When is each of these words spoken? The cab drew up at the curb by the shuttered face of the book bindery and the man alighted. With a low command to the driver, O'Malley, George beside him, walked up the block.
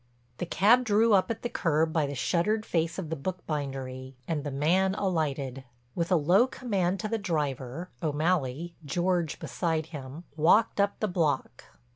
The 0.39 0.47
cab 0.47 0.83
drew 0.83 1.13
up 1.13 1.29
at 1.29 1.43
the 1.43 1.47
curb 1.49 1.93
by 1.93 2.07
the 2.07 2.15
shuttered 2.15 2.65
face 2.65 2.97
of 2.97 3.11
the 3.11 3.15
book 3.15 3.45
bindery 3.45 4.15
and 4.27 4.43
the 4.43 4.49
man 4.49 4.95
alighted. 4.95 5.63
With 5.93 6.11
a 6.11 6.15
low 6.15 6.47
command 6.47 6.99
to 7.01 7.07
the 7.07 7.19
driver, 7.19 7.91
O'Malley, 8.01 8.73
George 8.83 9.37
beside 9.37 9.85
him, 9.93 10.23
walked 10.35 10.79
up 10.81 10.99
the 11.01 11.07
block. 11.07 11.65